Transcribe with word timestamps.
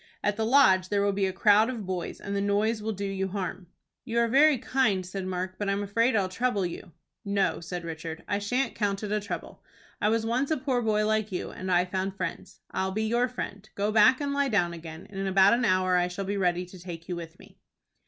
At 0.23 0.35
the 0.35 0.47
Lodge 0.47 0.89
there 0.89 1.03
will 1.03 1.11
be 1.11 1.27
a 1.27 1.31
crowd 1.31 1.69
of 1.69 1.85
boys, 1.85 2.19
and 2.19 2.35
the 2.35 2.41
noise 2.41 2.81
will 2.81 2.91
do 2.91 3.05
you 3.05 3.27
harm." 3.27 3.67
"You 4.03 4.17
are 4.17 4.27
very 4.27 4.57
kind," 4.57 5.05
said 5.05 5.27
Mark; 5.27 5.59
"but 5.59 5.69
I'm 5.69 5.83
afraid 5.83 6.15
I'll 6.15 6.27
trouble 6.27 6.65
you." 6.65 6.93
"No," 7.23 7.59
said 7.59 7.83
Richard, 7.83 8.23
"I 8.27 8.39
shan't 8.39 8.73
count 8.73 9.03
it 9.03 9.11
a 9.11 9.19
trouble. 9.19 9.63
I 10.01 10.09
was 10.09 10.25
once 10.25 10.49
a 10.49 10.57
poor 10.57 10.81
boy 10.81 11.05
like 11.05 11.31
you, 11.31 11.51
and 11.51 11.71
I 11.71 11.85
found 11.85 12.15
friends. 12.15 12.61
I'll 12.71 12.89
be 12.91 13.03
your 13.03 13.27
friend. 13.27 13.69
Go 13.75 13.91
back 13.91 14.19
and 14.19 14.33
lie 14.33 14.49
down 14.49 14.73
again, 14.73 15.05
and 15.07 15.19
in 15.19 15.27
about 15.27 15.53
an 15.53 15.65
hour 15.65 15.95
I 15.95 16.07
shall 16.07 16.25
be 16.25 16.35
ready 16.35 16.65
to 16.65 16.79
take 16.79 17.07
you 17.07 17.15
with 17.15 17.37
me." 17.37 17.59